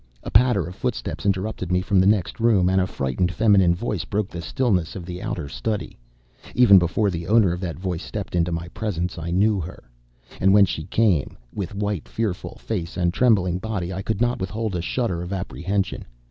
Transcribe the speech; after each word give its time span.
A 0.23 0.31
patter 0.31 0.65
of 0.65 0.73
footsteps 0.73 1.27
interrupted 1.27 1.71
me 1.71 1.79
from 1.81 1.99
the 1.99 2.07
next 2.07 2.39
room, 2.39 2.69
and 2.69 2.81
a 2.81 2.87
frightened, 2.87 3.31
feminine 3.31 3.75
voice 3.75 4.03
broke 4.03 4.29
the 4.29 4.41
stillness 4.41 4.95
of 4.95 5.05
the 5.05 5.21
outer 5.21 5.47
study. 5.47 5.95
Even 6.55 6.79
before 6.79 7.11
the 7.11 7.27
owner 7.27 7.53
of 7.53 7.59
that 7.59 7.77
voice 7.77 8.01
stepped 8.01 8.35
in 8.35 8.43
to 8.45 8.51
my 8.51 8.67
presence, 8.69 9.19
I 9.19 9.29
knew 9.29 9.59
her. 9.59 9.83
And 10.39 10.55
when 10.55 10.65
she 10.65 10.85
came, 10.85 11.37
with 11.53 11.75
white, 11.75 12.07
fearful 12.07 12.55
face 12.55 12.97
and 12.97 13.13
trembling 13.13 13.59
body, 13.59 13.93
I 13.93 14.01
could 14.01 14.21
not 14.21 14.39
withhold 14.41 14.75
a 14.75 14.81
shudder 14.81 15.21
of 15.21 15.31
apprehension. 15.31 16.05